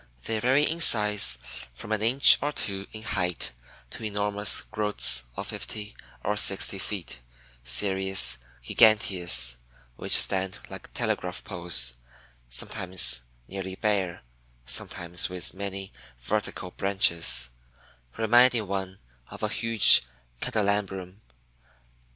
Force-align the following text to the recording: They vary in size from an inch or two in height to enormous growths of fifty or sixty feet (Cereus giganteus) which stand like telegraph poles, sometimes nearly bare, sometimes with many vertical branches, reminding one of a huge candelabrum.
They 0.25 0.39
vary 0.39 0.63
in 0.63 0.81
size 0.81 1.37
from 1.75 1.91
an 1.91 2.01
inch 2.01 2.39
or 2.41 2.51
two 2.51 2.87
in 2.91 3.03
height 3.03 3.51
to 3.91 4.03
enormous 4.03 4.61
growths 4.61 5.23
of 5.37 5.45
fifty 5.49 5.95
or 6.23 6.35
sixty 6.37 6.79
feet 6.79 7.19
(Cereus 7.63 8.39
giganteus) 8.63 9.57
which 9.97 10.17
stand 10.17 10.57
like 10.71 10.91
telegraph 10.95 11.43
poles, 11.43 11.93
sometimes 12.49 13.21
nearly 13.47 13.75
bare, 13.75 14.23
sometimes 14.65 15.29
with 15.29 15.53
many 15.53 15.91
vertical 16.17 16.71
branches, 16.71 17.51
reminding 18.17 18.65
one 18.65 18.97
of 19.29 19.43
a 19.43 19.49
huge 19.49 20.01
candelabrum. 20.41 21.21